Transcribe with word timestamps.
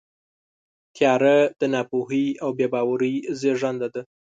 تیاره 0.95 1.37
د 1.59 1.61
ناپوهۍ 1.73 2.25
او 2.43 2.49
بېباورۍ 2.57 3.15
زېږنده 3.39 3.87
ده. 3.93 4.01